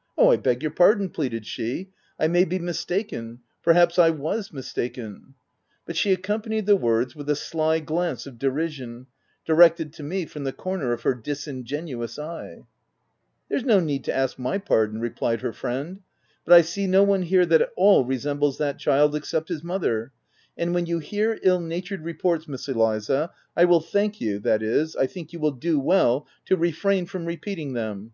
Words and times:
"Oh, 0.18 0.28
I 0.30 0.36
beg 0.36 0.60
your 0.60 0.72
pardon 0.72 1.06
1" 1.06 1.12
pleaded 1.14 1.46
she," 1.46 1.88
I 2.20 2.28
may 2.28 2.44
be 2.44 2.58
mistaken— 2.58 3.38
perhaps 3.64 3.98
I 3.98 4.10
was 4.10 4.50
mistaken/' 4.50 5.32
But 5.86 5.96
she 5.96 6.12
accompanied 6.12 6.66
the 6.66 6.76
words 6.76 7.16
with 7.16 7.30
a 7.30 7.34
sly 7.34 7.78
glance 7.80 8.26
of 8.26 8.38
derision 8.38 9.06
directed 9.46 9.94
to 9.94 10.02
me 10.02 10.26
from 10.26 10.44
the 10.44 10.52
corner 10.52 10.92
of 10.92 11.00
her 11.04 11.14
disingenuous 11.14 12.18
eye, 12.18 12.66
"There's 13.48 13.64
no 13.64 13.80
need 13.80 14.04
to 14.04 14.14
ask 14.14 14.38
my 14.38 14.58
pardon," 14.58 14.96
5 14.96 15.02
replied 15.02 15.40
her 15.40 15.54
friend;" 15.54 16.00
but 16.44 16.52
I 16.52 16.60
see 16.60 16.86
no 16.86 17.02
one 17.02 17.22
here 17.22 17.46
that 17.46 17.62
at 17.62 17.70
all 17.74 18.04
resembles 18.04 18.58
that 18.58 18.78
child, 18.78 19.16
except 19.16 19.48
his 19.48 19.64
mother; 19.64 20.12
and 20.58 20.74
160 20.74 20.74
THE 20.74 20.74
TENANT 20.74 20.74
when 20.74 20.86
you 20.86 20.98
hear 20.98 21.40
ill 21.52 21.60
natured 21.62 22.02
reports, 22.04 22.46
Miss 22.46 22.68
Eliza, 22.68 23.30
I 23.56 23.64
will 23.64 23.80
thank 23.80 24.20
you— 24.20 24.38
that 24.40 24.62
is, 24.62 24.94
I 24.94 25.06
think 25.06 25.32
you 25.32 25.40
will 25.40 25.52
do 25.52 25.78
well 25.80 26.26
to 26.44 26.58
refrain 26.58 27.06
from 27.06 27.24
repeating 27.24 27.72
them. 27.72 28.12